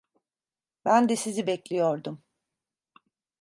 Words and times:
Ben 0.85 1.09
de 1.09 1.15
sizi 1.15 1.47
bekliyordum. 1.47 2.23